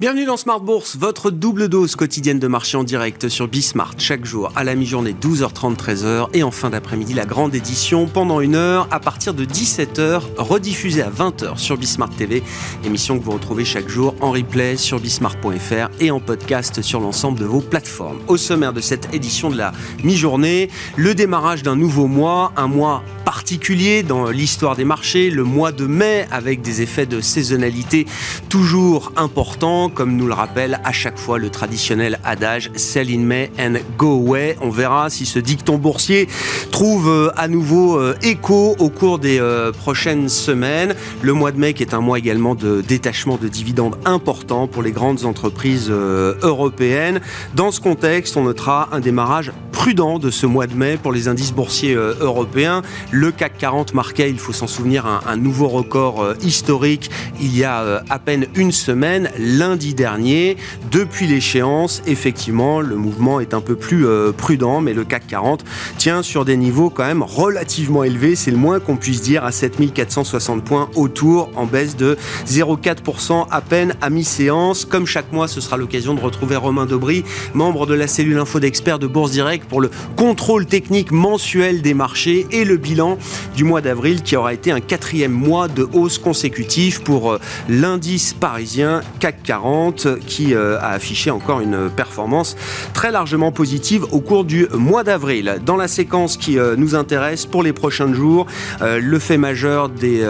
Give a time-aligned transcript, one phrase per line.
[0.00, 4.24] Bienvenue dans Smart Bourse, votre double dose quotidienne de marché en direct sur Bismart chaque
[4.24, 8.54] jour à la mi-journée 12h30 13h et en fin d'après-midi la grande édition pendant une
[8.54, 12.42] heure à partir de 17h rediffusée à 20h sur Bismart TV,
[12.82, 17.38] émission que vous retrouvez chaque jour en replay sur bismart.fr et en podcast sur l'ensemble
[17.38, 18.20] de vos plateformes.
[18.26, 19.72] Au sommaire de cette édition de la
[20.02, 25.70] mi-journée, le démarrage d'un nouveau mois, un mois particulier dans l'histoire des marchés, le mois
[25.70, 28.04] de mai avec des effets de saisonnalité
[28.48, 33.52] toujours importants comme nous le rappelle à chaque fois le traditionnel adage Sell in May
[33.56, 34.56] and go away.
[34.60, 36.26] On verra si ce dicton boursier
[36.72, 40.96] trouve euh, à nouveau euh, écho au cours des euh, prochaines semaines.
[41.22, 44.82] Le mois de mai qui est un mois également de détachement de dividendes important pour
[44.82, 47.20] les grandes entreprises européennes.
[47.54, 51.26] Dans ce contexte, on notera un démarrage prudent de ce mois de mai pour les
[51.26, 52.82] indices boursiers européens.
[53.10, 58.02] Le CAC 40 marquait, il faut s'en souvenir, un, nouveau record historique il y a
[58.10, 60.58] à peine une semaine, lundi dernier.
[60.90, 65.64] Depuis l'échéance, effectivement, le mouvement est un peu plus euh, prudent, mais le CAC 40
[65.96, 69.50] tient sur des niveaux quand même relativement élevés, c'est le moins qu'on puisse dire, à
[69.50, 74.84] 7460 points autour, en baisse de 0,4% à peine à mi-séance.
[74.84, 78.60] Comme chaque mois, ce sera l'occasion de retrouver Romain Dobry, membre de la cellule info
[78.60, 83.16] d'experts de Bourse Direct, pour le contrôle technique mensuel des marchés et le bilan
[83.56, 88.34] du mois d'avril qui aura été un quatrième mois de hausse consécutive pour euh, l'indice
[88.34, 92.56] parisien CAC 40 qui euh, a affiché encore une performance
[92.92, 95.60] très largement positive au cours du mois d'avril.
[95.64, 98.46] Dans la séquence qui euh, nous intéresse pour les prochains jours,
[98.80, 100.24] le fait majeur des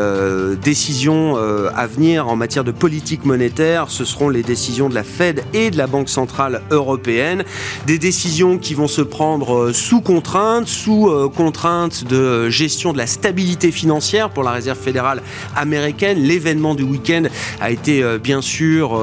[0.62, 5.42] décisions à venir en matière de politique monétaire, ce seront les décisions de la Fed
[5.54, 7.44] et de la Banque centrale européenne,
[7.86, 9.29] des décisions qui vont se prendre
[9.72, 15.22] sous contrainte, sous contrainte de gestion de la stabilité financière pour la Réserve fédérale
[15.56, 16.18] américaine.
[16.18, 17.24] L'événement du week-end
[17.60, 19.00] a été bien sûr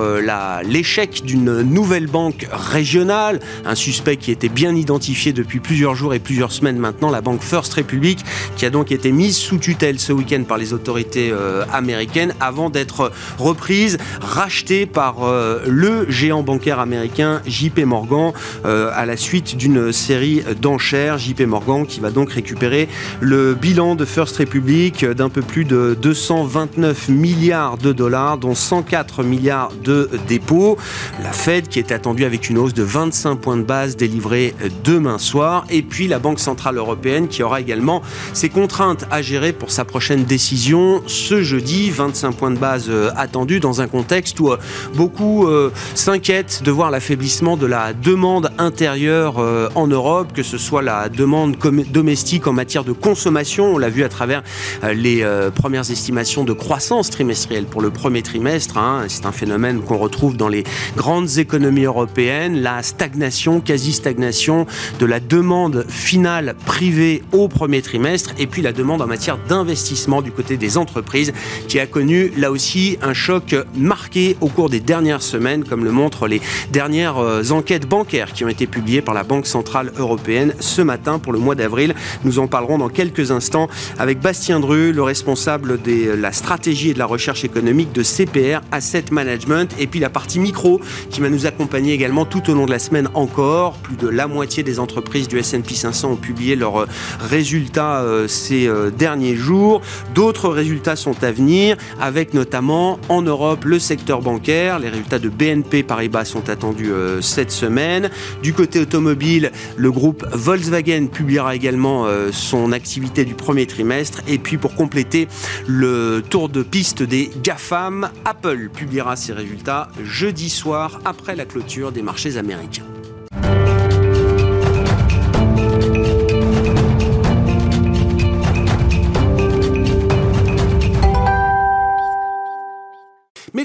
[0.63, 6.19] l'échec d'une nouvelle banque régionale, un suspect qui était bien identifié depuis plusieurs jours et
[6.19, 8.19] plusieurs semaines maintenant, la banque First Republic,
[8.55, 12.69] qui a donc été mise sous tutelle ce week-end par les autorités euh, américaines avant
[12.69, 18.33] d'être reprise, rachetée par euh, le géant bancaire américain JP Morgan
[18.65, 20.16] euh, à la suite d'une série
[20.61, 21.17] d'enchères.
[21.17, 22.87] JP Morgan qui va donc récupérer
[23.19, 29.23] le bilan de First Republic d'un peu plus de 229 milliards de dollars, dont 104
[29.23, 30.77] milliards de dépôt.
[31.23, 35.17] La Fed qui est attendue avec une hausse de 25 points de base délivrée demain
[35.17, 35.65] soir.
[35.69, 38.01] Et puis la Banque Centrale Européenne qui aura également
[38.33, 41.89] ses contraintes à gérer pour sa prochaine décision ce jeudi.
[41.89, 44.57] 25 points de base euh, attendus dans un contexte où euh,
[44.95, 49.37] beaucoup euh, s'inquiètent de voir l'affaiblissement de la demande intérieure
[49.75, 51.57] en Europe, que ce soit la demande
[51.91, 53.75] domestique en matière de consommation.
[53.75, 54.43] On l'a vu à travers
[54.83, 55.25] les
[55.55, 58.77] premières estimations de croissance trimestrielle pour le premier trimestre.
[58.77, 59.05] Hein.
[59.07, 60.63] C'est un phénomène qu'on retrouve dans les
[60.95, 64.65] grandes économies européennes, la stagnation, quasi-stagnation
[64.99, 70.21] de la demande finale privée au premier trimestre et puis la demande en matière d'investissement
[70.21, 71.33] du côté des entreprises
[71.67, 75.91] qui a connu là aussi un choc marqué au cours des dernières semaines comme le
[75.91, 76.41] montrent les
[76.71, 81.19] dernières euh, enquêtes bancaires qui ont été publiées par la Banque Centrale Européenne ce matin
[81.19, 81.95] pour le mois d'avril.
[82.23, 83.67] Nous en parlerons dans quelques instants
[83.97, 88.61] avec Bastien Dru, le responsable de la stratégie et de la recherche économique de CPR
[88.71, 92.65] Asset Management et puis la partie micro qui va nous accompagner également tout au long
[92.65, 93.73] de la semaine encore.
[93.77, 96.87] Plus de la moitié des entreprises du S&P 500 ont publié leurs euh,
[97.19, 99.81] résultats euh, ces euh, derniers jours.
[100.13, 104.79] D'autres résultats sont à venir avec notamment en Europe le secteur bancaire.
[104.79, 108.09] Les résultats de BNP Paribas sont attendus cette semaine.
[108.41, 114.21] Du côté automobile, le groupe Volkswagen publiera également son activité du premier trimestre.
[114.27, 115.27] Et puis pour compléter
[115.67, 121.91] le tour de piste des GAFAM, Apple publiera ses résultats jeudi soir après la clôture
[121.91, 122.83] des marchés américains.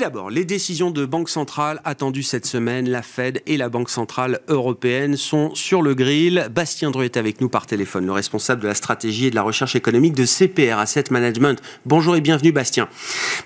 [0.02, 4.40] D'abord, les décisions de banque centrale attendues cette semaine, la Fed et la Banque centrale
[4.48, 6.48] européenne sont sur le grill.
[6.52, 9.42] Bastien Dreux est avec nous par téléphone, le responsable de la stratégie et de la
[9.42, 11.62] recherche économique de CPR Asset Management.
[11.86, 12.88] Bonjour et bienvenue Bastien.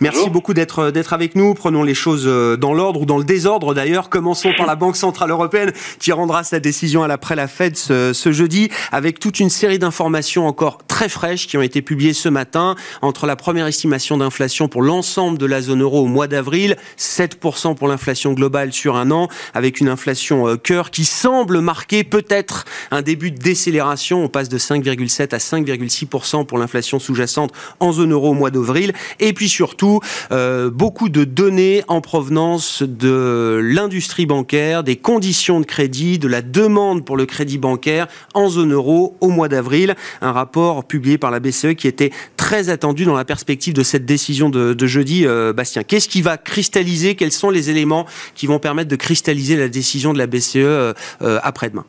[0.00, 1.52] Merci beaucoup d'être d'être avec nous.
[1.52, 4.08] Prenons les choses euh, dans l'ordre ou dans le désordre d'ailleurs.
[4.08, 8.14] Commençons par la Banque centrale européenne qui rendra sa décision à l'après la Fed ce,
[8.14, 12.30] ce jeudi avec toute une série d'informations encore très fraîches qui ont été publiées ce
[12.30, 12.74] matin.
[13.02, 17.74] Entre la première estimation d'inflation pour l'ensemble de la zone euro au mois d'avril, 7%
[17.74, 22.64] pour l'inflation globale sur un an, avec une inflation euh, cœur qui semble marquer peut-être
[22.90, 24.24] un début de décélération.
[24.24, 28.94] On passe de 5,7 à 5,6% pour l'inflation sous-jacente en zone euro au mois d'avril.
[29.20, 30.00] Et puis surtout,
[30.32, 36.40] euh, beaucoup de données en provenance de l'industrie bancaire, des conditions de crédit, de la
[36.40, 39.94] demande pour le crédit bancaire en zone euro au mois d'avril.
[40.22, 44.04] Un rapport publié par la BCE qui était très attendu dans la perspective de cette
[44.04, 45.26] décision de, jeudi.
[45.26, 47.14] Euh, Bastien, qu'est-ce qui va cristalliser?
[47.14, 50.94] Quels sont les éléments qui vont permettre de cristalliser la décision de la BCE euh,
[51.20, 51.84] après-demain?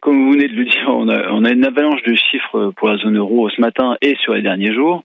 [0.00, 2.88] Comme vous venez de le dire, on a, on a, une avalanche de chiffres pour
[2.88, 5.04] la zone euro ce matin et sur les derniers jours.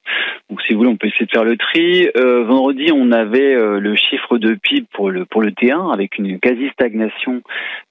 [0.50, 2.10] Donc, si vous voulez, on peut essayer de faire le tri.
[2.18, 6.18] Euh, vendredi, on avait euh, le chiffre de PIB pour le pour le T1 avec
[6.18, 7.42] une quasi stagnation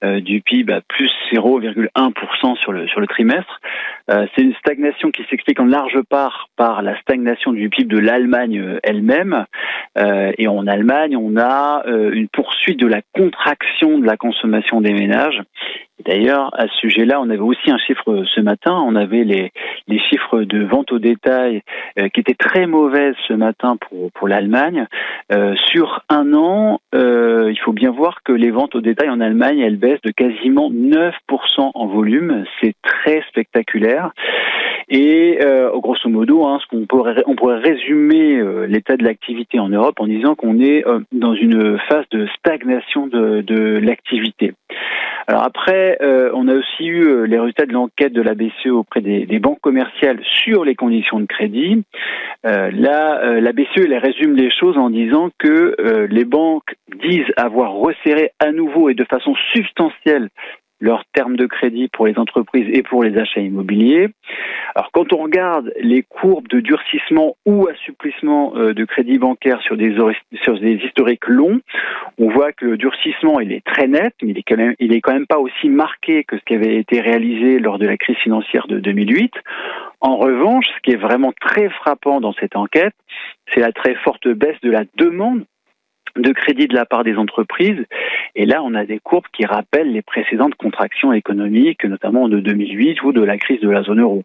[0.03, 3.61] euh, du PIB à plus 0,1% sur le sur le trimestre.
[4.09, 7.99] Euh, c'est une stagnation qui s'explique en large part par la stagnation du PIB de
[7.99, 9.45] l'Allemagne elle-même.
[10.37, 15.41] et en Allemagne, on a une poursuite de la contraction de la consommation des ménages
[16.03, 18.83] D'ailleurs, à ce sujet-là, on avait aussi un chiffre ce matin.
[18.85, 19.51] On avait les,
[19.87, 21.61] les chiffres de vente au détail
[21.97, 24.87] euh, qui étaient très mauvaises ce matin pour, pour l'Allemagne.
[25.31, 29.21] Euh, sur un an, euh, il faut bien voir que les ventes au détail en
[29.21, 31.11] Allemagne, elles baissent de quasiment 9%
[31.73, 32.43] en volume.
[32.61, 34.11] C'est très spectaculaire.
[34.87, 35.39] Et
[35.73, 40.05] grosso modo, hein, ce qu'on pourrait, on pourrait résumer l'état de l'activité en Europe en
[40.05, 44.53] disant qu'on est dans une phase de stagnation de, de l'activité.
[45.27, 49.01] Alors après, euh, on a aussi eu les résultats de l'enquête de la BCE auprès
[49.01, 51.83] des, banques commerciales sur les conditions de crédit.
[52.43, 58.31] là, la BCE elle résume les choses en disant que les banques disent avoir resserré
[58.39, 60.29] à nouveau et de façon substantielle
[60.79, 64.09] leurs termes de crédit pour les entreprises et pour les achats immobiliers.
[64.75, 69.77] Alors quand on regarde les courbes de durcissement ou assouplissement euh, de crédit bancaire sur
[69.77, 69.95] des,
[70.43, 71.61] sur des historiques longs,
[72.17, 74.93] on voit que le durcissement il est très net, mais il est quand même il
[74.93, 77.97] est quand même pas aussi marqué que ce qui avait été réalisé lors de la
[77.97, 79.33] crise financière de 2008.
[80.01, 82.93] En revanche, ce qui est vraiment très frappant dans cette enquête,
[83.53, 85.45] c'est la très forte baisse de la demande
[86.15, 87.85] de crédit de la part des entreprises.
[88.35, 93.03] Et là, on a des courbes qui rappellent les précédentes contractions économiques, notamment de 2008
[93.03, 94.23] ou de la crise de la zone euro.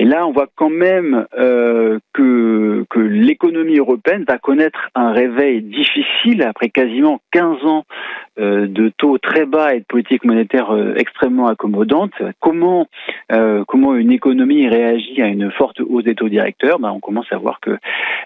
[0.00, 6.42] Et là, on voit quand même euh, que, l'économie européenne va connaître un réveil difficile
[6.42, 7.84] après quasiment 15 ans
[8.38, 12.12] euh, de taux très bas et de politique monétaire euh, extrêmement accommodante.
[12.40, 12.86] Comment,
[13.30, 16.78] une économie réagit à une forte hausse des taux directeurs?
[16.78, 17.78] Ben, On commence à voir que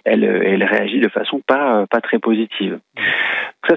[0.05, 2.81] elle, elle réagit de façon pas très positive.
[3.69, 3.77] Ça,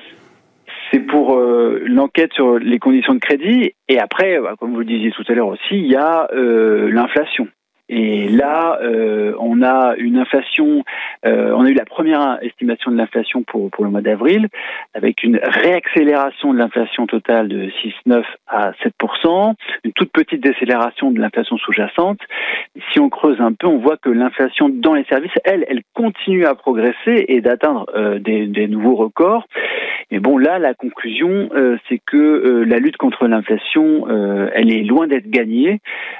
[0.91, 3.73] c'est pour l'enquête sur les conditions de crédit.
[3.87, 7.47] Et après, bah, comme vous le disiez tout à l'heure aussi, il y a l'inflation.
[7.87, 10.83] Et là, euh, on a une inflation,
[11.25, 14.47] euh, on a eu la première estimation de l'inflation pour, pour le mois d'avril,
[14.95, 19.53] avec une réaccélération de l'inflation totale de 6,9 à 7%,
[19.83, 22.19] une toute petite décélération de l'inflation sous-jacente.
[22.91, 26.45] Si on creuse un peu, on voit que l'inflation dans les services, elle, elle continue
[26.45, 29.47] à progresser et d'atteindre euh, des, des, nouveaux records.
[30.11, 34.07] Et bon, là, la conclusion, euh, c'est que euh, la lutte contre l'inflation,
[34.53, 35.79] elle est loin d'être gagnée.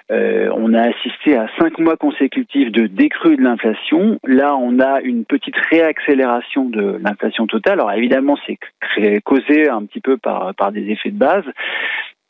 [0.09, 4.19] on a assisté à cinq mois consécutifs de décrue de l'inflation.
[4.25, 7.79] Là, on a une petite réaccélération de l'inflation totale.
[7.79, 11.45] Alors évidemment, c'est causé un petit peu par, par des effets de base.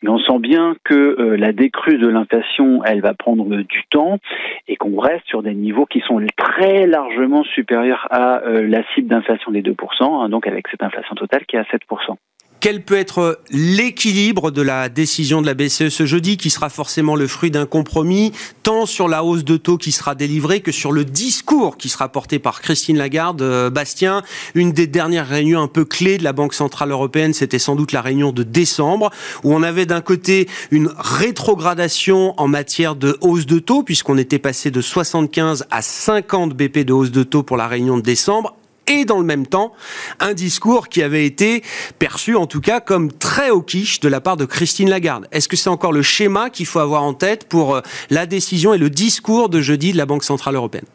[0.02, 4.20] Mais on sent bien que euh, la décrue de l'inflation, elle va prendre du temps
[4.68, 9.08] et qu'on reste sur des niveaux qui sont très largement supérieurs à euh, la cible
[9.08, 12.18] d'inflation des 2%, hein, donc avec cette inflation totale qui est à 7%
[12.66, 17.16] quel peut être l'équilibre de la décision de la BCE ce jeudi, qui sera forcément
[17.16, 18.32] le fruit d'un compromis,
[18.64, 22.10] tant sur la hausse de taux qui sera délivrée que sur le discours qui sera
[22.10, 23.44] porté par Christine Lagarde.
[23.44, 24.24] Euh, Bastien,
[24.56, 27.92] une des dernières réunions un peu clés de la Banque Centrale Européenne, c'était sans doute
[27.92, 29.12] la réunion de décembre,
[29.44, 34.40] où on avait d'un côté une rétrogradation en matière de hausse de taux, puisqu'on était
[34.40, 38.56] passé de 75 à 50 BP de hausse de taux pour la réunion de décembre,
[38.88, 39.74] et dans le même temps
[40.20, 41.64] un discours qui avait été
[42.00, 43.66] perçu en tout cas comme très au
[44.02, 45.28] de la part de Christine Lagarde.
[45.32, 48.74] Est-ce que c'est encore le schéma qu'il faut avoir en tête pour euh, la décision
[48.74, 50.86] et le discours de jeudi de la Banque Centrale Européenne?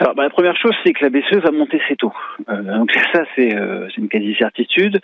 [0.00, 2.12] Alors, bah, la première chose, c'est que la BCE va monter ses taux.
[2.48, 5.00] Euh, donc ça, c'est euh, une quasi-certitude.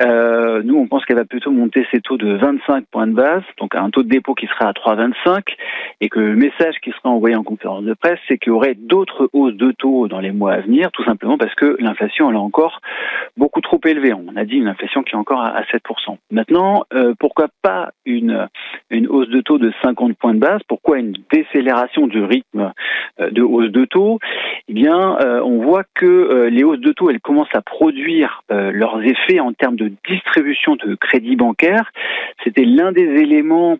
[0.00, 3.42] Euh, nous, on pense qu'elle va plutôt monter ses taux de 25 points de base,
[3.58, 5.42] donc un taux de dépôt qui sera à 3,25,
[6.00, 8.74] et que le message qui sera envoyé en conférence de presse, c'est qu'il y aurait
[8.74, 12.36] d'autres hausses de taux dans les mois à venir, tout simplement parce que l'inflation, elle
[12.36, 12.80] est encore
[13.36, 14.14] beaucoup trop élevée.
[14.14, 16.16] On a dit une inflation qui est encore à, 7%.
[16.30, 18.48] Maintenant, euh, pourquoi pas une,
[18.90, 20.60] une hausse de taux de 50 points de base?
[20.68, 22.72] Pourquoi une décélération du rythme
[23.20, 24.18] euh, de hausse de taux?
[24.68, 28.42] Eh bien, euh, on voit que euh, les hausses de taux, elles commencent à produire
[28.50, 31.90] euh, leurs effets en termes de distribution de crédit bancaire.
[32.44, 33.78] C'était l'un des éléments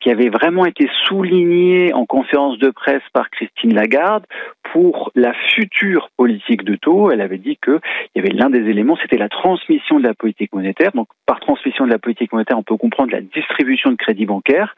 [0.00, 4.24] qui avait vraiment été souligné en conférence de presse par Christine Lagarde
[4.72, 7.10] pour la future politique de taux.
[7.10, 7.80] Elle avait dit qu'il
[8.16, 10.92] y avait l'un des éléments, c'était la transmission de la politique monétaire.
[10.92, 14.74] Donc, par transmission de la politique monétaire, on peut comprendre la distribution de crédit bancaire.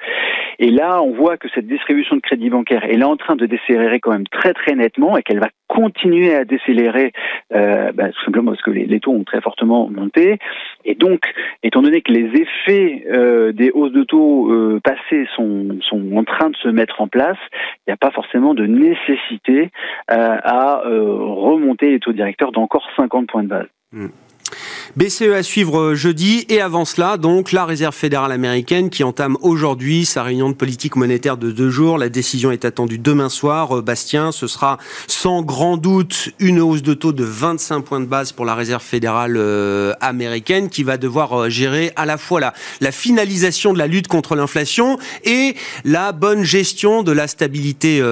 [0.58, 3.46] Et là, on voit que cette distribution de crédit bancaire, elle est en train de
[3.46, 7.12] décélérer quand même très très nettement et qu'elle va continuer à décélérer,
[7.54, 10.38] euh, bah, tout simplement parce que les, taux ont très fortement monté.
[10.84, 11.20] Et donc,
[11.62, 16.24] étant donné que les effets euh, des hausses de taux euh, passées sont, sont en
[16.24, 19.70] train de se mettre en place, il n'y a pas forcément de nécessité
[20.08, 23.66] à remonter les taux directeurs d'encore 50 points de base.
[23.92, 24.08] Hmm.
[24.96, 29.36] BCE à suivre euh, jeudi et avant cela, donc, la Réserve fédérale américaine qui entame
[29.40, 31.96] aujourd'hui sa réunion de politique monétaire de deux jours.
[31.96, 33.78] La décision est attendue demain soir.
[33.78, 38.06] Euh, Bastien, ce sera sans grand doute une hausse de taux de 25 points de
[38.06, 42.92] base pour la Réserve fédérale euh, américaine qui va devoir gérer à la fois la,
[42.92, 45.54] finalisation de la lutte contre l'inflation et
[45.84, 48.02] la bonne gestion de la stabilité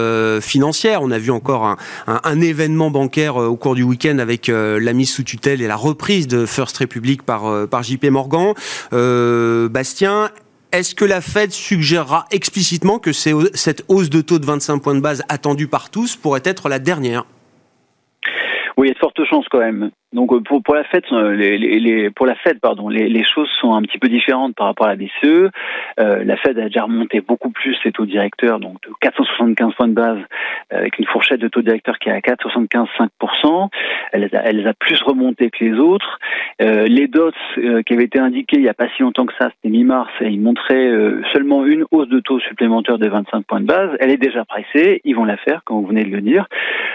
[0.41, 1.03] financière.
[1.03, 5.25] On a vu encore un événement bancaire au cours du week-end avec la mise sous
[5.25, 8.55] tutelle et la reprise de First République par, euh, par JP Morgan.
[8.93, 10.31] Euh, Bastien,
[10.73, 15.01] est-ce que la Fed suggérera explicitement que cette hausse de taux de 25 points de
[15.01, 17.25] base attendue par tous pourrait être la dernière?
[18.77, 19.91] Oui, il y a de fortes chances quand même.
[20.15, 23.25] Donc euh, pour, pour la fête, euh, les, les, pour la fête, pardon, les, les,
[23.25, 25.51] choses sont un petit peu différentes par rapport à la BCE.
[26.01, 29.89] Euh, la Fed a déjà remonté beaucoup plus ses taux directeurs, donc de 475 points
[29.89, 30.19] de base,
[30.71, 33.69] avec une fourchette de taux directeurs qui est à 4,75-5%.
[34.13, 36.19] Elle, elle les a plus remonté que les autres.
[36.63, 39.35] Euh, les dots euh, qui avaient été indiqués il n'y a pas si longtemps que
[39.39, 40.91] ça, c'était mi-mars, et ils montraient
[41.35, 43.91] seulement une hausse de taux supplémentaire de 25 points de base.
[44.01, 46.47] Elle est déjà pressée, ils vont la faire, comme vous venez de le dire.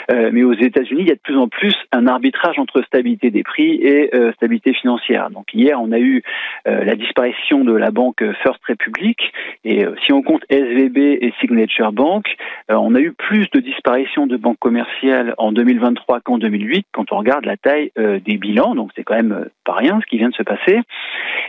[0.09, 3.31] mais aux États-Unis, il y a de plus en plus un arbitrage entre stabilité stabilité
[3.31, 5.29] des prix et euh, stabilité financière.
[5.29, 6.23] Donc hier, on a eu
[6.65, 9.31] la disparition de la banque First Republic
[9.65, 12.25] et euh, si on compte SVB et Signature Bank,
[12.69, 17.17] on a eu plus de disparitions de banques commerciales en 2023 qu'en 2008 quand on
[17.17, 18.75] regarde la taille des bilans.
[18.75, 20.79] Donc c'est quand même pas rien ce qui vient de se passer.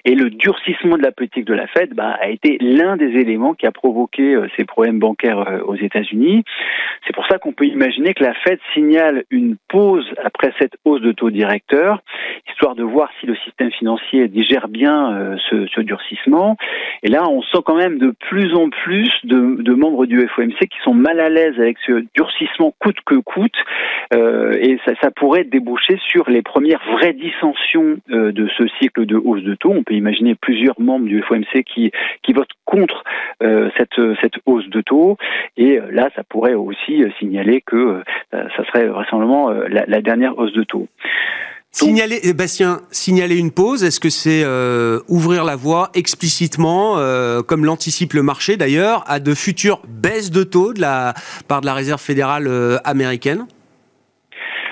[0.05, 3.55] Et le durcissement de la politique de la Fed bah, a été l'un des éléments
[3.55, 6.45] qui a provoqué ces problèmes bancaires aux États-Unis.
[7.07, 11.01] C'est pour ça qu'on peut imaginer que la Fed signale une pause après cette hausse
[11.01, 12.03] de taux directeur,
[12.51, 16.57] histoire de voir si le système financier digère bien euh, ce, durcissement.
[17.03, 20.79] Et là, on sent quand même de plus en plus de, membres du FOMC qui
[20.83, 23.57] sont mal à l'aise avec ce durcissement coûte que coûte,
[24.15, 29.17] euh, et ça, pourrait déboucher sur les premières vraies dissensions euh, de ce cycle de
[29.17, 29.73] hausse de taux.
[29.73, 31.93] On peut imaginer plusieurs membres du FOMC qui,
[32.33, 33.05] votent contre
[33.41, 33.99] cette,
[34.47, 35.17] hausse de taux,
[35.57, 40.65] et là, ça pourrait aussi signaler que ça serait vraisemblablement la, la dernière hausse de
[40.65, 40.89] taux.
[41.75, 47.43] Signaler, eh, Bastien, signaler une pause, est-ce que c'est euh, ouvrir la voie explicitement, euh,
[47.43, 51.15] comme l'anticipe le marché d'ailleurs, à de futures baisses de taux de la
[51.49, 53.49] part de la Réserve fédérale euh, américaine?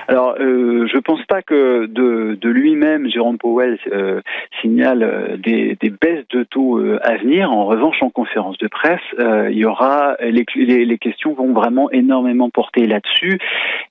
[0.07, 4.21] Alors, euh, je pense pas que de, de lui-même, Jérôme Powell euh,
[4.61, 7.51] signale euh, des, des, baisses de taux euh, à venir.
[7.51, 11.89] En revanche, en conférence de presse, il y aura les, les, les, questions vont vraiment
[11.91, 13.39] énormément porter là-dessus,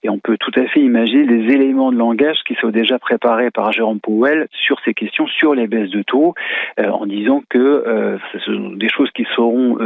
[0.02, 3.50] et on peut tout à fait imaginer des éléments de langage qui sont déjà préparés
[3.50, 6.34] par Jérôme Powell sur ces questions, sur les baisses de taux,
[6.78, 9.78] en disant que ce sont des choses qui seront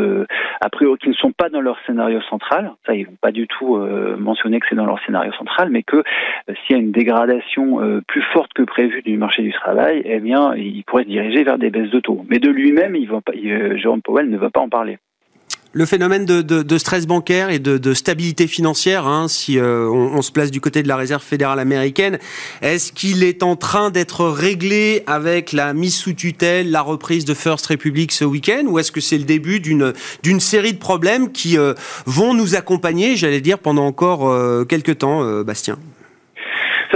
[0.60, 2.72] a priori qui ne sont pas dans leur scénario central.
[2.86, 3.76] Ça, ils vont pas du tout
[4.18, 6.02] mentionner que c'est dans leur scénario central, mais que euh,
[6.54, 10.20] s'il y a une dégradation euh, plus forte que prévue du marché du travail, eh
[10.20, 12.24] bien, il pourrait se diriger vers des baisses de taux.
[12.28, 14.98] Mais de lui-même, il va euh, Jérôme Powell ne va pas en parler
[15.72, 20.58] le phénomène de, stress bancaire et de, stabilité financière, hein, si on, se place du
[20.58, 22.18] côté de la Réserve fédérale américaine,
[22.62, 27.34] est-ce qu'il est en train d'être réglé avec la mise sous tutelle, la reprise de
[27.34, 31.58] First Republic ce week-end, ou est-ce que c'est le début d'une série de problèmes qui
[32.06, 35.76] vont nous accompagner, j'allais dire, pendant encore quelques temps, Bastien?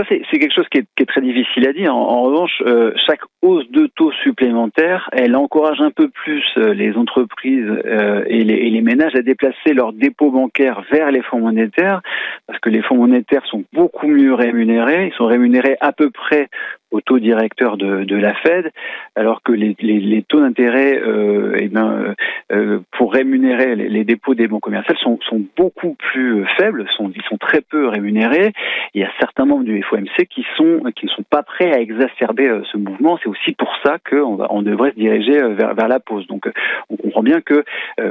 [0.09, 1.95] C'est quelque chose qui est, très difficile à dire.
[1.95, 6.97] En, revanche, euh, chaque hausse de taux supplémentaire, elle encourage un peu plus euh, les
[6.97, 12.01] entreprises euh, et, les, ménages à déplacer leurs dépôts bancaires vers les fonds monétaires,
[12.47, 15.09] parce que les fonds monétaires sont beaucoup mieux rémunérés.
[15.09, 16.49] Ils sont rémunérés à peu près
[16.91, 18.73] au taux directeur de, de la Fed,
[19.15, 22.15] alors que les, les, les taux d'intérêt euh, eh ben, euh,
[22.53, 27.23] euh pour rémunérer les, dépôts des banques commerciales sont, sont beaucoup plus faibles, sont, ils
[27.23, 28.53] sont très peu rémunérés.
[28.95, 31.81] Il y a certains membres du FOMC qui, sont, qui ne sont pas prêts à
[31.81, 33.19] exacerber euh, ce mouvement.
[33.23, 36.27] C'est aussi pour ça qu'on on devrait se diriger euh, vers, vers la pause.
[36.27, 36.51] Donc
[36.91, 37.65] on comprend bien que,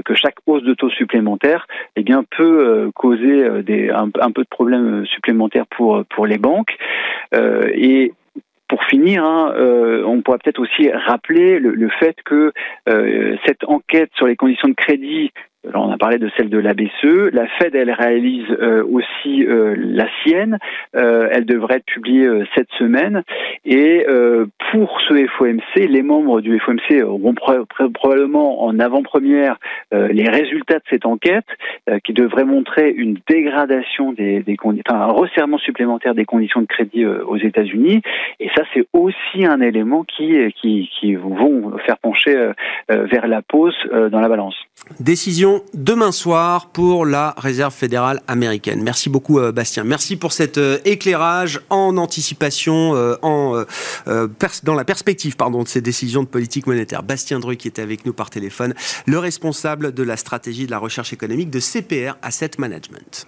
[0.05, 4.47] que chaque hausse de taux supplémentaire eh bien, peut causer des, un, un, peu de
[4.49, 6.77] problèmes supplémentaires pour, pour les banques.
[7.33, 8.13] et
[8.69, 12.53] pour finir, hein, euh, on pourrait peut-être aussi rappeler le, fait que
[12.87, 15.31] euh, cette enquête sur les conditions de crédit
[15.73, 17.31] on a parlé de celle de la BCE.
[17.33, 20.57] La Fed, elle réalise euh, aussi euh, la sienne.
[20.95, 23.23] Euh, elle devrait être publiée euh, cette semaine.
[23.65, 27.33] Et euh, pour ce FOMC, les membres du FOMC auront
[27.93, 29.57] probablement en avant-première
[29.91, 31.45] les résultats de cette enquête,
[32.03, 37.37] qui devrait montrer une dégradation des, enfin, un resserrement supplémentaire des conditions de crédit aux
[37.37, 38.01] États-Unis.
[38.39, 42.51] Et ça, c'est aussi un élément qui, qui, vont faire pencher
[42.87, 43.75] vers la pause
[44.11, 44.55] dans la balance.
[45.73, 48.81] Demain soir pour la Réserve fédérale américaine.
[48.83, 49.83] Merci beaucoup euh, Bastien.
[49.83, 53.15] Merci pour cet euh, éclairage en anticipation, euh,
[54.63, 57.03] dans la perspective pardon, de ces décisions de politique monétaire.
[57.03, 58.73] Bastien Dru qui était avec nous par téléphone,
[59.05, 63.27] le responsable de la stratégie de la recherche économique de CPR Asset Management.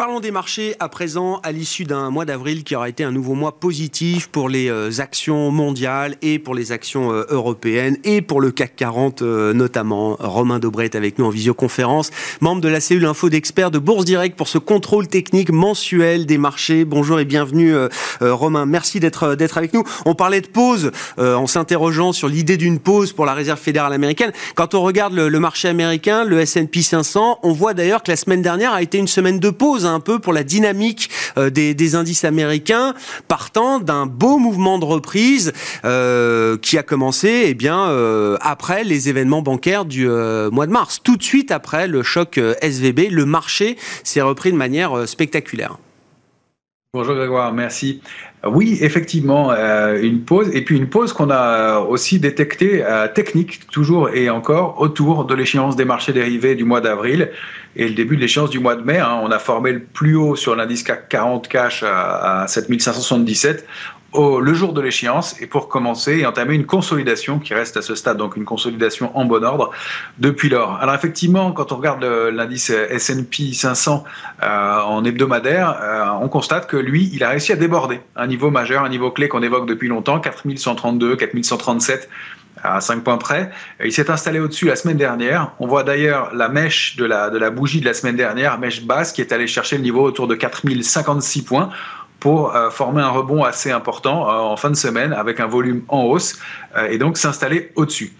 [0.00, 3.34] Parlons des marchés à présent à l'issue d'un mois d'avril qui aura été un nouveau
[3.34, 8.40] mois positif pour les euh, actions mondiales et pour les actions euh, européennes et pour
[8.40, 10.16] le CAC 40 euh, notamment.
[10.18, 14.06] Romain Dobré est avec nous en visioconférence, membre de la cellule info d'experts de Bourse
[14.06, 16.86] Direct pour ce contrôle technique mensuel des marchés.
[16.86, 17.74] Bonjour et bienvenue
[18.22, 19.84] Romain, merci d'être d'être avec nous.
[20.06, 24.32] On parlait de pause en s'interrogeant sur l'idée d'une pause pour la Réserve fédérale américaine.
[24.54, 28.16] Quand on regarde le, le marché américain, le S&P 500, on voit d'ailleurs que la
[28.16, 31.94] semaine dernière a été une semaine de pause un peu pour la dynamique euh, des,
[31.94, 32.94] indices américains,
[33.26, 35.52] partant d'un beau mouvement de reprise
[35.84, 41.00] euh, qui a commencé eh bien, euh, après les événements bancaires du mois de mars.
[41.02, 45.78] Tout de suite après le choc SVB, le marché s'est repris de manière spectaculaire.
[46.92, 48.02] Bonjour Grégoire, merci.
[48.44, 54.28] Oui, effectivement, une pause, et puis une pause qu'on a aussi détectée technique, toujours et
[54.28, 57.30] encore, autour de l'échéance des marchés dérivés du mois d'avril
[57.76, 58.98] et le début de l'échéance du mois de mai.
[58.98, 63.64] Hein, on a formé le plus haut sur l'indice CAC 40 cash à, à 7577
[64.14, 67.94] le jour de l'échéance et pour commencer et entamer une consolidation qui reste à ce
[67.94, 69.70] stade, donc une consolidation en bon ordre
[70.18, 70.76] depuis lors.
[70.80, 74.04] Alors effectivement, quand on regarde l'indice S&P 500
[74.42, 78.50] euh, en hebdomadaire, euh, on constate que lui, il a réussi à déborder un niveau
[78.50, 82.08] majeur, un niveau clé qu'on évoque depuis longtemps, 4132, 4137
[82.62, 83.50] à 5 points près.
[83.82, 85.52] Il s'est installé au-dessus la semaine dernière.
[85.60, 88.84] On voit d'ailleurs la mèche de la, de la bougie de la semaine dernière, mèche
[88.84, 91.70] basse, qui est allée chercher le niveau autour de 4056 points
[92.20, 95.82] pour euh, former un rebond assez important euh, en fin de semaine avec un volume
[95.88, 96.38] en hausse
[96.76, 98.12] euh, et donc s'installer au-dessus.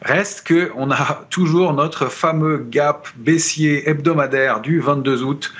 [0.00, 5.52] Reste que on a toujours notre fameux gap baissier hebdomadaire du 22 août,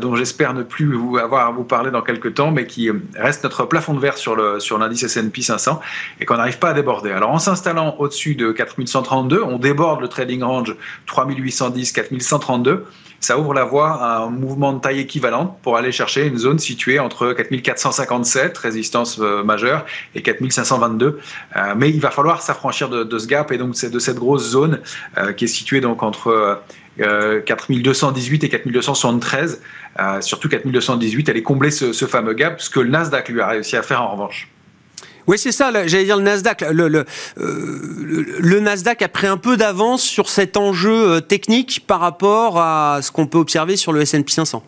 [0.00, 3.64] dont j'espère ne plus avoir à vous parler dans quelques temps, mais qui reste notre
[3.66, 5.80] plafond de verre sur le sur l'indice S&P 500
[6.18, 7.12] et qu'on n'arrive pas à déborder.
[7.12, 10.74] Alors en s'installant au-dessus de 4132, on déborde le trading range
[11.06, 12.86] 3810 4132
[13.20, 16.58] ça ouvre la voie à un mouvement de taille équivalente pour aller chercher une zone
[16.58, 21.18] située entre 4457, résistance euh, majeure, et 4522.
[21.56, 24.80] Euh, mais il va falloir s'affranchir de, ce gap et donc de cette grosse zone
[25.18, 26.60] euh, qui est située donc entre
[26.98, 29.60] 4218 et 4273.
[30.20, 33.76] surtout 4218, elle est comblée ce fameux gap, ce que le Nasdaq lui a réussi
[33.76, 34.48] à faire en revanche.
[35.26, 36.64] Oui, c'est ça, j'allais dire le Nasdaq.
[36.70, 37.04] Le, le,
[37.38, 42.60] euh, le, Nasdaq a pris un peu d'avance sur cet enjeu euh, technique par rapport
[42.60, 44.62] à ce qu'on peut observer sur le S&P 500.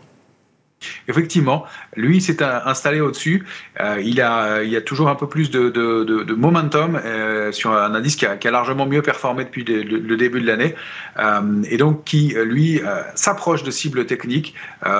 [1.08, 1.64] Effectivement,
[1.96, 3.44] lui s'est installé au-dessus.
[3.80, 8.16] Euh, il, a, il a toujours un peu plus de, momentum euh, sur un indice
[8.16, 10.74] qui a, largement mieux performé depuis le, début de l'année
[11.18, 12.80] euh, et donc qui, lui,
[13.14, 14.54] s'approche de cibles techniques.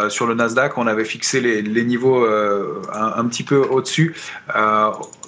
[0.09, 4.15] sur le Nasdaq, on avait fixé les, niveaux un, petit peu au-dessus,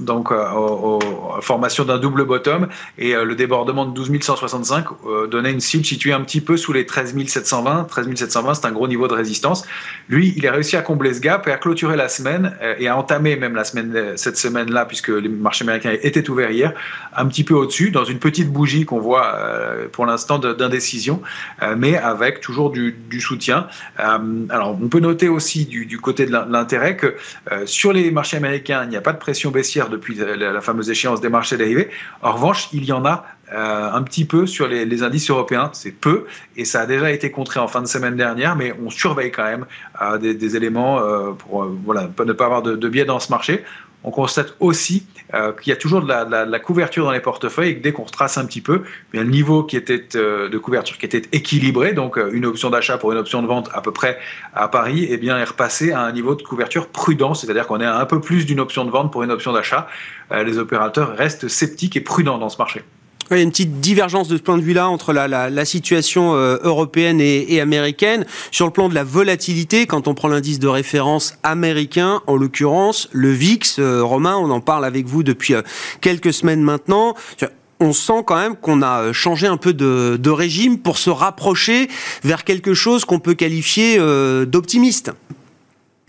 [0.00, 0.98] donc aux,
[1.40, 4.86] formation d'un double bottom et le débordement de 12 165
[5.30, 7.84] donnait une cible située un petit peu sous les 13 720.
[7.84, 9.66] 13 720, c'est un gros niveau de résistance.
[10.08, 12.96] Lui, il a réussi à combler ce gap et à clôturer la semaine et à
[12.96, 16.72] entamer même la semaine, cette semaine-là, puisque les marchés américains étaient ouverts hier,
[17.14, 19.38] un petit peu au-dessus, dans une petite bougie qu'on voit
[19.92, 21.22] pour l'instant d'indécision,
[21.76, 23.66] mais avec toujours du, soutien.
[23.98, 27.14] alors, on peut noter aussi du, du côté de l'intérêt que
[27.66, 31.20] sur les marchés américains, il n'y a pas de pression baissière depuis la, fameuse échéance
[31.20, 31.90] des marchés dérivés.
[32.22, 35.90] En revanche, il y en a euh, un petit peu sur les, indices européens, c'est
[35.90, 39.32] peu, et ça a déjà été contré en fin de semaine dernière, mais on surveille
[39.32, 39.66] quand même
[40.02, 43.64] euh, des, éléments euh, pour ne pas avoir de, de biais dans ce marché
[44.02, 47.82] on constate aussi qu'il y a toujours de la, couverture dans les portefeuilles et que
[47.82, 48.82] dès qu'on retrace un petit peu,
[49.12, 53.18] le niveau qui était de couverture qui était équilibré, donc une option d'achat pour une
[53.18, 54.18] option de vente à peu près
[54.54, 57.84] à Paris, eh bien est repassé à un niveau de couverture prudent, c'est-à-dire qu'on est
[57.84, 59.86] à un peu plus d'une option de vente pour une option d'achat.
[60.30, 62.82] les opérateurs restent sceptiques et prudents dans ce marché.
[63.30, 66.58] Il y a une petite divergence de ce point de vue-là entre la, situation euh,
[66.64, 68.26] européenne et, américaine.
[68.50, 73.08] Sur le plan de la volatilité, quand on prend l'indice de référence américain, en l'occurrence
[73.12, 75.62] le VIX, euh, Romain, on en parle avec vous depuis euh,
[76.00, 77.14] quelques semaines maintenant
[77.82, 81.88] on sent quand même qu'on a changé un peu de, régime pour se rapprocher
[82.22, 83.96] vers quelque chose qu'on peut qualifier
[84.44, 85.12] d'optimiste.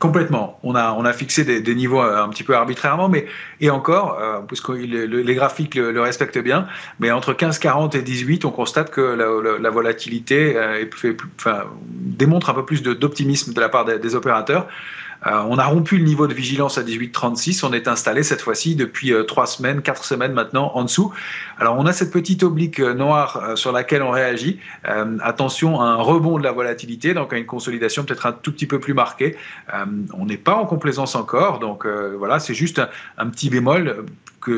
[0.02, 0.58] Complètement.
[0.64, 3.28] On a, on a fixé des, niveaux euh, un petit peu arbitrairement, mais
[3.60, 6.68] et encore, euh, puisque les graphiques le, respectent bien,
[7.00, 10.84] mais entre 15,40 et 18, on constate que la, volatilité euh,
[11.88, 14.68] démontre un peu plus d'optimisme de, la part des opérateurs.
[15.28, 17.66] Euh, on a rompu le niveau de vigilance à 18,36.
[17.66, 21.14] On est installé cette fois-ci depuis euh, trois semaines, quatre semaines maintenant en dessous.
[21.58, 24.60] Alors on a cette petite oblique euh, noire sur laquelle on réagit.
[25.22, 28.66] attention à un rebond de la volatilité, donc à une consolidation peut-être un tout petit
[28.66, 29.36] peu plus marquée.
[30.14, 32.82] on n'est pas en complaisance encore, donc voilà, c'est juste
[33.18, 34.06] un, petit bémol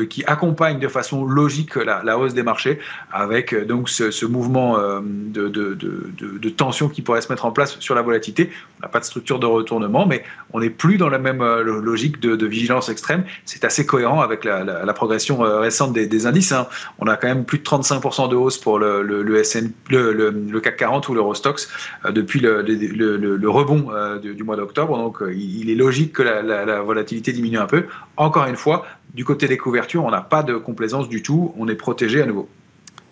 [0.08, 2.78] qui accompagne de façon logique la, hausse des marchés,
[3.12, 7.94] avec euh, donc ce, mouvement euh, de, tension qui pourrait se mettre en place sur
[7.94, 8.50] la volatilité.
[8.78, 11.62] On n'a pas de structure de retournement, mais on n'est plus dans la même euh,
[11.62, 13.24] logique de, vigilance extrême.
[13.44, 16.52] C'est assez cohérent avec la, progression récente des, indices.
[16.52, 16.68] Hein.
[16.98, 20.76] On a quand même plus de 35% de hausse pour le, le, SN, le, CAC
[20.76, 21.68] 40 ou l'Eurostox
[22.10, 23.90] depuis le, rebond
[24.22, 24.96] du, mois d'octobre.
[24.96, 27.86] Donc il est logique que la volatilité diminue un peu.
[28.16, 31.68] Encore une fois, du côté des couvertures, on n'a pas de complaisance du tout, on
[31.68, 32.48] est protégé à nouveau.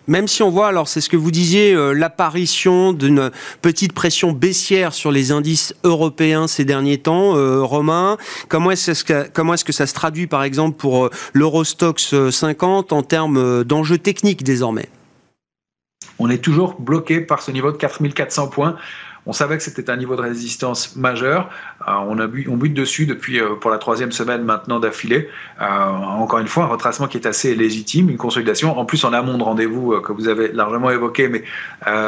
[0.07, 4.33] Même si on voit, alors c'est ce que vous disiez, euh, l'apparition d'une petite pression
[4.33, 8.17] baissière sur les indices européens ces derniers temps, euh, Romain,
[8.49, 12.91] comment est-ce que, comment est-ce que ça se traduit par exemple pour euh, l'Eurostox 50
[12.91, 14.89] en termes d'enjeux techniques désormais?
[16.19, 18.75] On est toujours bloqué par ce niveau de 4400 points.
[19.25, 21.49] On savait que c'était un niveau de résistance majeur.
[21.87, 25.29] Euh, on, a bute dessus depuis euh, pour la troisième semaine maintenant d'affilée.
[25.61, 28.77] Euh, encore une fois, un retracement qui est assez légitime, une consolidation.
[28.77, 31.43] En plus, en amont de rendez-vous que vous avez largement évoqué, mais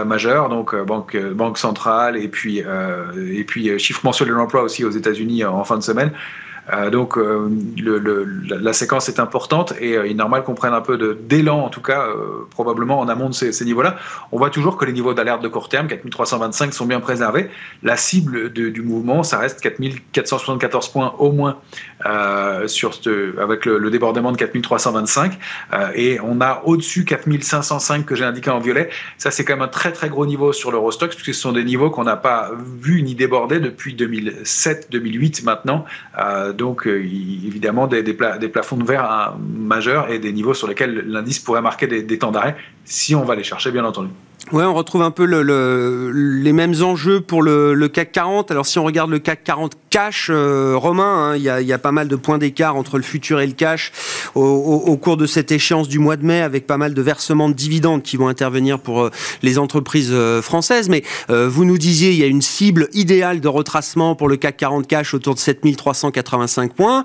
[0.05, 4.91] majeur, donc banque, banque centrale et puis, et puis chiffre mensuel de l'emploi aussi aux
[4.91, 6.11] États-Unis en fin de semaine.
[6.73, 7.49] Euh, donc euh,
[8.47, 11.69] la séquence est importante et euh, il est normal qu'on prenne un peu d'élan, en
[11.69, 12.07] tout cas
[12.49, 13.97] probablement en amont de ces, niveaux-là.
[14.31, 17.49] On voit toujours que les niveaux d'alerte de court terme, 4325, sont bien préservés.
[17.83, 21.57] La cible du mouvement, ça reste 4474 points au moins
[22.67, 22.91] sur
[23.41, 25.37] avec le, débordement de 4325
[25.95, 28.89] et on a au-dessus 4505 que j'ai indiqué en violet.
[29.17, 31.63] Ça, c'est quand même un très très gros niveau sur l'Eurostox puisque ce sont des
[31.63, 32.51] niveaux qu'on n'a pas
[32.81, 35.85] vu ni déborder depuis 2007-2008 maintenant
[36.55, 41.39] donc euh, évidemment des, plafonds de verre hein, majeurs et des niveaux sur lesquels l'indice
[41.39, 44.09] pourrait marquer des, temps d'arrêt si on va les chercher, bien entendu.
[44.51, 48.51] Ouais, on retrouve un peu les mêmes enjeux pour le, CAC 40.
[48.51, 51.91] Alors si on regarde le CAC 40 cash, euh, Romain, hein, il y, a, pas
[51.91, 53.91] mal de points d'écart entre le futur et le cash
[54.35, 57.55] au, cours de cette échéance du mois de mai, avec pas mal de versements de
[57.55, 60.89] dividendes qui vont intervenir pour euh, les entreprises françaises.
[60.89, 64.57] Mais vous nous disiez, il y a une cible idéale de retracement pour le CAC
[64.57, 67.03] 40 cash autour de 7380 85 points.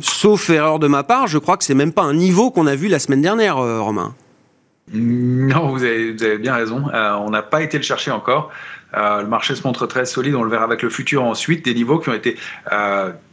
[0.00, 2.74] Sauf erreur de ma part, je crois que c'est même pas un niveau qu'on a
[2.74, 4.14] vu la semaine dernière, euh, Romain.
[4.92, 6.84] Non, vous avez, bien raison.
[6.92, 8.50] Euh, on n'a pas été le chercher encore.
[8.96, 11.74] Euh, le marché se montre très solide, on le verra avec le futur ensuite, des
[11.74, 12.36] niveaux qui ont été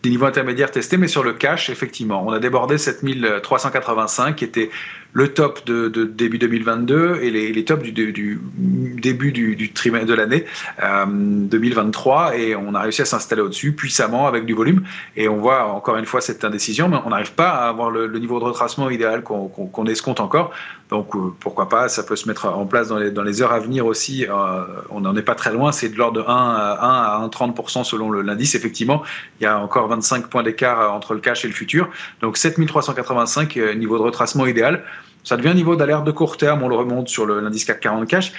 [0.02, 4.72] des niveaux intermédiaires testés, mais sur le cash, effectivement, on a débordé 7385 qui était
[5.14, 10.46] le top de, début 2022 et les, tops du, début du, trimestre de l'année
[10.80, 14.84] 2023 euh, et on a réussi à s'installer au-dessus puissamment avec du volume.
[15.18, 18.08] Et on voit encore une fois cette indécision mais on n'arrive pas à avoir le,
[18.20, 20.52] niveau de retracement idéal qu'on escompte encore
[20.91, 23.86] donc euh, pourquoi pas ça peut se mettre en place dans les, heures à venir
[23.86, 27.23] aussi euh, on n'en est pas très loin c'est de l'ordre de 1 à 1
[27.23, 29.01] à 1,30% selon l'indice effectivement.
[29.39, 31.89] Il y a encore 25 points d'écart entre le cash et le futur.
[32.21, 34.84] Donc 7385 niveau de retracement idéal.
[35.23, 38.08] Ça devient un niveau d'alerte de court terme, on le remonte sur l'indice CAC 40
[38.08, 38.34] cash.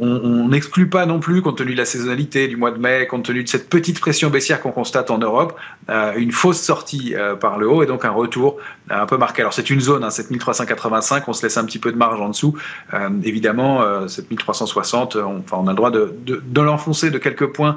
[0.00, 3.24] On n'exclut pas non plus, compte tenu de la saisonnalité du mois de mai, compte
[3.24, 5.58] tenu de cette petite pression baissière qu'on constate en Europe,
[5.90, 8.56] euh, une fausse sortie euh, par le haut et donc un retour
[8.90, 9.42] un peu marqué.
[9.42, 12.28] Alors c'est une zone, hein, 7385, on se laisse un petit peu de marge en
[12.28, 12.56] dessous.
[13.22, 17.76] évidemment, 7360, on, on a le droit de, de, l'enfoncer de quelques points,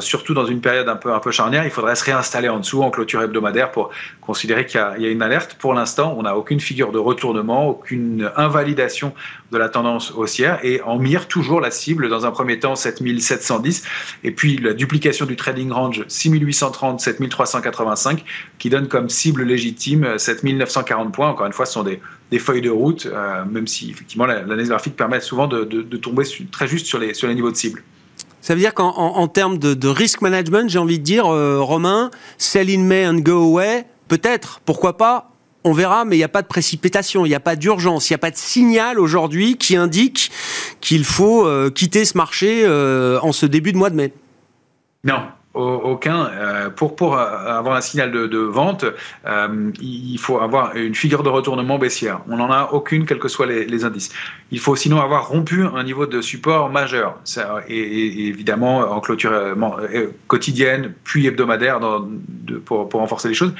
[0.00, 1.64] surtout dans une période un peu, un peu charnière.
[1.64, 5.10] Il faudrait se réinstaller en dessous en clôture hebdomadaire pour considérer qu'il y, y, a
[5.10, 5.56] une alerte.
[5.58, 9.12] Pour l'instant, on n'a aucune figure de retournement, aucune invalidation
[9.52, 13.82] de la tendance haussière et en mire toujours la cible dans un premier temps 7710
[14.22, 18.24] et puis la duplication du trading range 6830 7385
[18.58, 21.30] qui donne comme cible légitime 7940 points.
[21.30, 24.96] Encore une fois, ce sont des, feuilles de route, euh, même si effectivement l'analyse graphique
[24.96, 25.64] permet souvent de,
[25.96, 27.82] tomber très juste sur les, sur les niveaux de cible.
[28.40, 32.10] Ça veut dire qu'en termes de, de, risk management, j'ai envie de dire, euh, Romain,
[32.38, 35.30] sell in May and go away, peut-être, pourquoi pas,
[35.64, 38.12] on verra, mais il n'y a pas de précipitation, il n'y a pas d'urgence, il
[38.12, 40.30] n'y a pas de signal aujourd'hui qui indique
[40.80, 44.12] qu'il faut euh, quitter ce marché euh, en ce début de mois de mai.
[45.04, 45.22] Non,
[45.54, 46.26] aucun.
[46.26, 48.84] Euh, pour, pour avoir un signal de, vente,
[49.26, 52.20] euh, il faut avoir une figure de retournement baissière.
[52.28, 54.10] On n'en a aucune, quels que soient les, indices.
[54.50, 57.18] Il faut sinon avoir rompu un niveau de support majeur.
[57.68, 61.80] Et, évidemment, en clôture euh, quotidienne, puis hebdomadaire,
[62.64, 63.54] pour, renforcer les choses,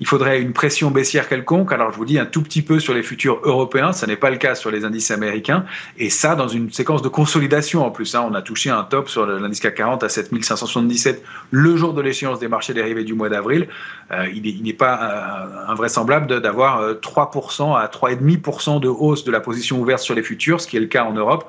[0.00, 1.72] il faudrait une pression baissière quelconque.
[1.72, 3.92] Alors, je vous dis un tout petit peu sur les futurs européens.
[3.92, 5.64] Ça n'est pas le cas sur les indices américains.
[5.98, 8.14] Et ça, dans une séquence de consolidation en plus.
[8.14, 8.26] Hein.
[8.30, 12.38] On a touché un top sur l'indice CAC 40 à 7577 le jour de l'échéance
[12.40, 13.68] des marchés dérivés du mois d'avril,
[14.12, 19.40] euh, il n'est pas euh, invraisemblable d'avoir 3% euh, à 3,5% de hausse de la
[19.40, 21.46] position ouverte sur les futurs, ce qui est le cas en Europe,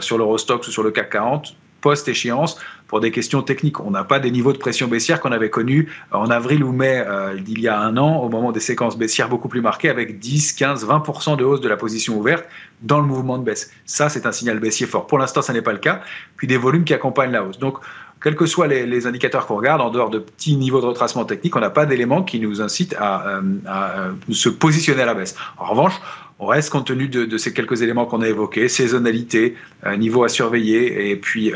[0.00, 3.78] sur l'Eurostox ou sur le CAC 40 post-échéance pour des questions techniques.
[3.78, 7.04] On n'a pas des niveaux de pression baissière qu'on avait connus en avril ou mai
[7.38, 10.54] d'il y a un an, au moment des séquences baissières beaucoup plus marquées, avec 10,
[10.54, 12.44] 15, 20% de hausse de la position ouverte
[12.82, 13.70] dans le mouvement de baisse.
[13.86, 15.06] Ça, c'est un signal baissier fort.
[15.06, 16.00] Pour l'instant, ça n'est pas le cas.
[16.36, 17.60] Puis des volumes qui accompagnent la hausse.
[17.60, 17.78] Donc,
[18.22, 21.54] quels que soient les, indicateurs qu'on regarde, en dehors de petits niveaux de retracement technique,
[21.56, 25.36] on n'a pas d'éléments qui nous incitent à, euh, euh, se positionner à la baisse.
[25.58, 25.94] En revanche,
[26.38, 30.28] on reste compte tenu de, ces quelques éléments qu'on a évoqués, saisonnalité, euh, niveau à
[30.28, 31.52] surveiller et puis,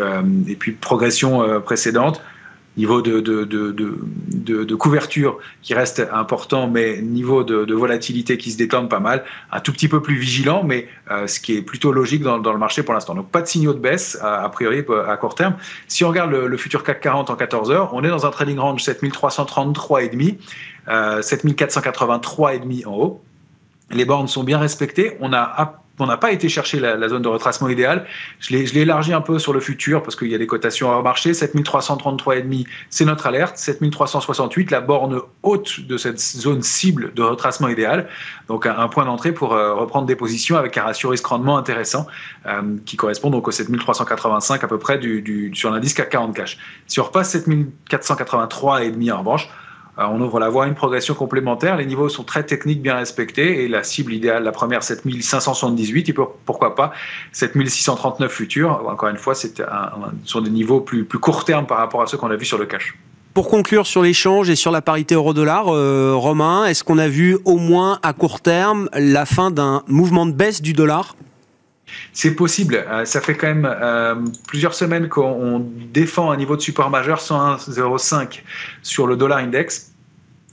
[0.49, 2.21] et puis progression précédente,
[2.77, 8.57] niveau de, de, de, de, couverture qui reste important, mais niveau de, volatilité qui se
[8.57, 11.93] détend pas mal, un tout petit peu plus vigilant, mais euh, ce qui est plutôt
[11.93, 13.15] logique dans, le marché pour l'instant.
[13.15, 15.57] Donc pas de signaux de baisse, a, priori, à court terme.
[15.89, 18.59] Si on regarde le, futur CAC 40 en 14 heures, on est dans un trading
[18.59, 20.37] range 7333,5,
[20.89, 23.23] euh, 7483,5 en haut.
[23.91, 25.17] Les bornes sont bien respectées.
[25.21, 28.07] On a on n'a pas été chercher la, zone de retracement idéale.
[28.41, 31.01] Je l'ai élargi un peu sur le futur parce qu'il y a des cotations à
[31.03, 31.33] marché.
[31.33, 33.57] 7333,5, c'est notre alerte.
[33.57, 38.09] 7368, la borne haute de cette zone cible de retracement idéal.
[38.49, 42.07] Donc un, point d'entrée pour euh, reprendre des positions avec un ratio risque-rendement intéressant
[42.47, 46.59] euh, qui correspond donc aux 7385 à peu près du, sur l'indice CAC 40 cash.
[46.87, 49.49] Si on repasse 7483,5 en revanche,
[49.99, 51.77] on ouvre la voie à une progression complémentaire.
[51.77, 53.65] Les niveaux sont très techniques, bien respectés.
[53.65, 56.09] Et la cible idéale, la première, 7578.
[56.09, 56.93] Et pourquoi pas
[57.33, 58.83] 7639 futurs.
[58.89, 59.63] Encore une fois, c'est
[60.25, 62.59] sont des niveaux plus, plus court terme par rapport à ceux qu'on a vus sur
[62.59, 62.97] le cash.
[63.35, 67.39] Pour conclure sur l'échange et sur la parité euro-dollar, euh, Romain, est-ce qu'on a vu
[67.47, 71.17] au moins à court terme la fin d'un mouvement de baisse du dollar?
[72.13, 72.85] C'est possible.
[72.89, 75.61] Euh, ça fait quand même plusieurs semaines qu'on
[75.93, 78.43] défend un niveau de support majeur 101,05
[78.83, 79.92] sur le dollar index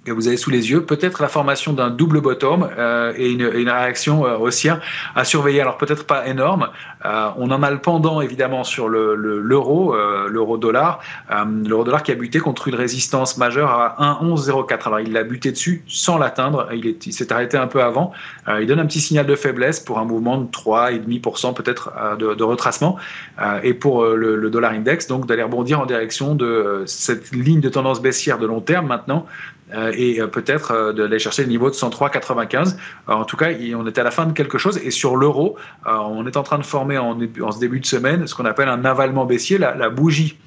[0.06, 3.70] que vous avez sous les yeux, peut-être la formation d'un double bottom euh, et, une,
[3.70, 4.82] réaction euh, haussière
[5.16, 5.62] à surveiller.
[5.62, 6.70] Alors peut-être pas énorme.
[7.06, 11.00] Euh, on en a le pendant évidemment sur l'euro, le, l'euro dollar,
[11.66, 14.88] l'euro dollar qui a buté contre une résistance majeure à 1,1104.
[14.88, 16.70] Alors il l'a buté dessus sans l'atteindre.
[16.74, 18.12] Il s'est arrêté un peu avant.
[18.60, 22.98] il donne un petit signal de faiblesse pour un mouvement de 3,5% peut-être de, retracement.
[23.64, 27.70] et pour le, le, dollar index, donc d'aller rebondir en direction de cette ligne de
[27.70, 31.70] tendance baissière de long terme maintenant euh, et euh, peut-être euh, d'aller chercher le niveau
[31.70, 32.76] de 103,95.
[33.08, 34.80] En tout cas, on était à la fin de quelque chose.
[34.84, 37.18] Et sur l'euro, on est en train de former en,
[37.52, 39.58] ce début de semaine ce qu'on appelle un avalement baissier.
[39.58, 40.38] La, bougie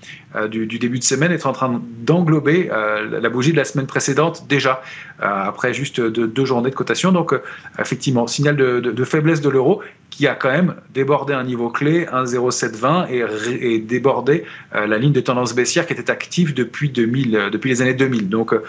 [0.51, 2.71] du, début de semaine est en train d'englober
[3.11, 4.83] la bougie de la semaine précédente déjà,
[5.19, 7.13] après juste deux journées de cotation.
[7.13, 7.35] Donc,
[7.79, 13.07] effectivement, signal de faiblesse de l'euro qui a quand même débordé un niveau clé, 1,0720,
[13.11, 14.45] et, et débordé
[14.75, 17.95] euh, la ligne de tendance baissière qui était active depuis, 2000, euh, depuis les années
[17.95, 18.29] 2000.
[18.29, 18.61] Donc euh,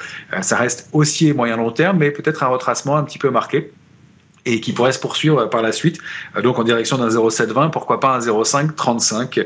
[0.41, 3.71] ça reste haussier moyen-long terme, mais peut-être un retracement un petit peu marqué
[4.45, 5.99] et qui pourrait se poursuivre par la suite,
[6.41, 9.39] donc en direction d'un 0,720, pourquoi pas un 0,535.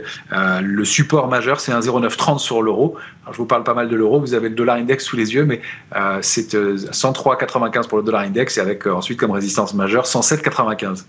[0.64, 2.96] le support majeur, c'est un 0,930 sur l'euro.
[3.32, 5.46] Je vous parle pas mal de l'euro, vous avez le dollar index sous les yeux,
[5.46, 5.62] mais
[6.22, 11.04] c'est 103,95 pour le dollar index et avec ensuite comme résistance majeure 107,95.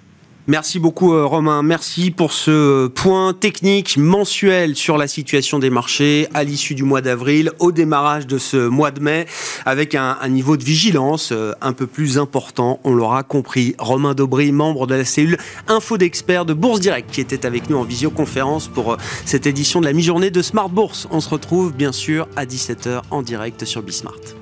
[0.51, 6.27] Merci beaucoup euh, Romain, merci pour ce point technique mensuel sur la situation des marchés
[6.33, 9.27] à l'issue du mois d'avril, au démarrage de ce mois de mai,
[9.67, 13.75] avec un, niveau de vigilance euh, un peu plus important, on l'aura compris.
[13.79, 17.77] Romain Daubry, membre de la cellule Info d'experts de Bourse Direct, qui était avec nous
[17.77, 21.09] en visioconférence pour euh, cette édition de la mi-journée de Smart Bourse.
[21.11, 24.38] On se retrouve bien sûr à 17h en direct sur Bismart.